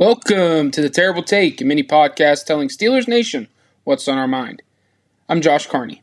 [0.00, 3.48] Welcome to the Terrible Take, a mini podcast telling Steelers Nation
[3.84, 4.62] what's on our mind.
[5.28, 6.02] I'm Josh Carney.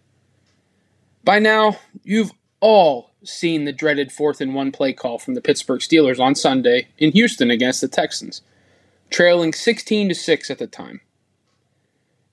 [1.24, 5.80] By now, you've all seen the dreaded fourth and one play call from the Pittsburgh
[5.80, 8.44] Steelers on Sunday in Houston against the Texans,
[9.10, 11.02] trailing 16 to 6 at the time.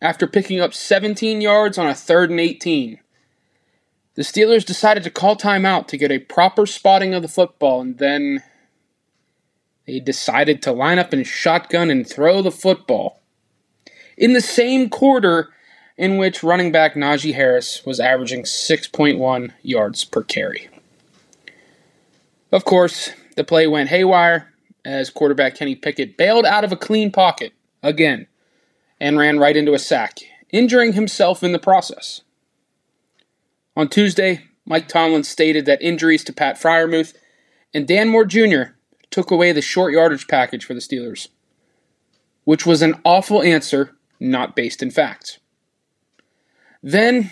[0.03, 3.01] After picking up 17 yards on a third and 18,
[4.17, 7.97] the Steelers decided to call timeout to get a proper spotting of the football and
[7.97, 8.43] then
[9.87, 13.21] they decided to line up in shotgun and throw the football.
[14.17, 15.51] In the same quarter
[15.97, 20.69] in which running back Najee Harris was averaging 6.1 yards per carry.
[22.51, 24.53] Of course, the play went haywire
[24.85, 28.27] as quarterback Kenny Pickett bailed out of a clean pocket again
[29.01, 30.21] and ran right into a sack,
[30.51, 32.23] injuring himself in the process.
[33.77, 37.15] On Tuesday, Mike Tomlin stated that injuries to Pat Freiermuth
[37.73, 38.75] and Dan Moore Jr
[39.15, 41.29] took away the short yardage package for the Steelers,
[42.43, 45.39] which was an awful answer not based in facts.
[46.83, 47.31] Then,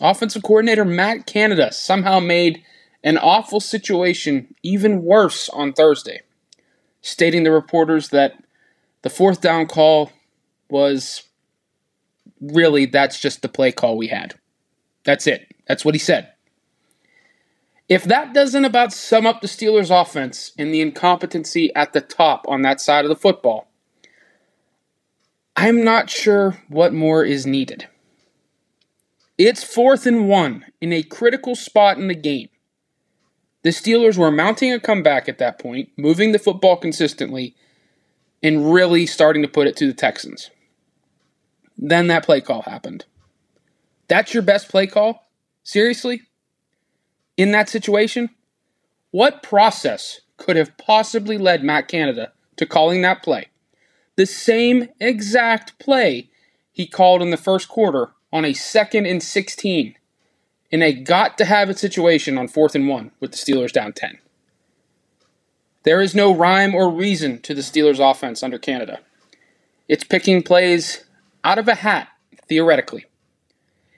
[0.00, 2.64] offensive coordinator Matt Canada somehow made
[3.04, 6.22] an awful situation even worse on Thursday,
[7.02, 8.42] stating to reporters that
[9.02, 10.10] the fourth down call
[10.70, 11.24] was
[12.40, 14.36] really that's just the play call we had.
[15.04, 15.54] That's it.
[15.68, 16.32] That's what he said.
[17.90, 22.46] If that doesn't about sum up the Steelers' offense and the incompetency at the top
[22.46, 23.66] on that side of the football,
[25.56, 27.88] I'm not sure what more is needed.
[29.36, 32.48] It's fourth and one in a critical spot in the game.
[33.62, 37.56] The Steelers were mounting a comeback at that point, moving the football consistently,
[38.40, 40.50] and really starting to put it to the Texans.
[41.76, 43.04] Then that play call happened.
[44.06, 45.28] That's your best play call?
[45.64, 46.22] Seriously?
[47.40, 48.28] In that situation,
[49.12, 53.46] what process could have possibly led Matt Canada to calling that play?
[54.16, 56.28] The same exact play
[56.70, 59.94] he called in the first quarter on a second and 16
[60.70, 63.94] in a got to have it situation on fourth and one with the Steelers down
[63.94, 64.18] 10.
[65.84, 69.00] There is no rhyme or reason to the Steelers' offense under Canada.
[69.88, 71.04] It's picking plays
[71.42, 72.08] out of a hat,
[72.46, 73.06] theoretically.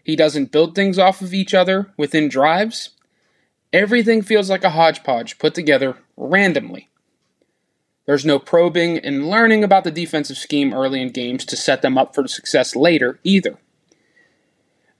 [0.05, 2.91] He doesn't build things off of each other within drives.
[3.73, 6.91] Everything feels like a hodgepodge put together randomly.
[8.05, 11.97] There's no probing and learning about the defensive scheme early in games to set them
[11.97, 13.59] up for success later either.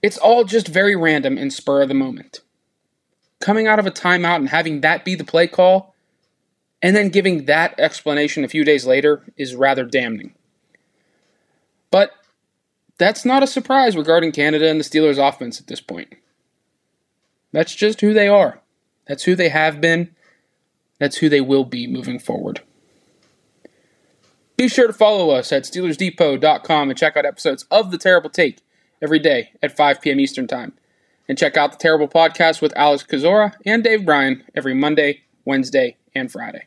[0.01, 2.41] It's all just very random and spur of the moment.
[3.39, 5.93] Coming out of a timeout and having that be the play call,
[6.81, 10.33] and then giving that explanation a few days later is rather damning.
[11.91, 12.11] But
[12.97, 16.15] that's not a surprise regarding Canada and the Steelers' offense at this point.
[17.51, 18.62] That's just who they are.
[19.07, 20.15] That's who they have been.
[20.99, 22.61] That's who they will be moving forward.
[24.55, 28.59] Be sure to follow us at SteelersDepot.com and check out episodes of The Terrible Take
[29.01, 30.19] every day at 5 p.m.
[30.19, 30.73] Eastern Time.
[31.27, 35.97] And check out The Terrible Podcast with Alex Kozora and Dave Bryan every Monday, Wednesday,
[36.13, 36.65] and Friday.